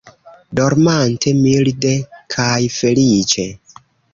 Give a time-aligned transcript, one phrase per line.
[0.59, 1.93] Dormante milde
[2.37, 2.51] kaj
[2.81, 3.47] feliĉe!